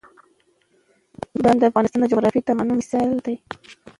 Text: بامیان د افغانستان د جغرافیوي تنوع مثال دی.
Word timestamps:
بامیان 1.31 1.57
د 1.59 1.63
افغانستان 1.69 1.99
د 2.01 2.05
جغرافیوي 2.11 2.45
تنوع 2.47 2.75
مثال 2.79 3.09
دی. 3.25 3.35